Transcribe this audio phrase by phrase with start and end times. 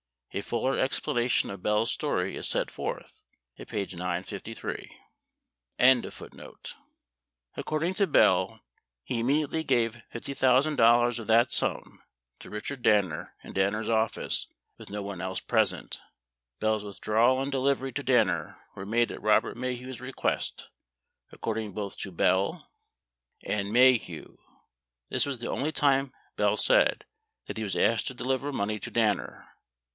[0.33, 3.21] A fuller explanation of Bell's story is set forth
[3.59, 3.81] at p.
[3.85, 4.89] 953.
[5.77, 6.55] 961
[7.57, 8.61] According to Bell,
[9.03, 12.01] he immediately gave $50,000 of that sum
[12.39, 15.99] to Richard Danner in Danner's office with no one else present.
[16.59, 20.69] Bell's withdrawal and delivery to Danner were made at Robert Maheu's request,
[21.31, 22.71] accord ing both to Bell
[23.41, 24.21] 61 and Maheu.
[24.25, 24.39] 82
[25.09, 27.05] This was the only time, Bell said,
[27.45, 29.47] that he was asked to deliver money to Danner.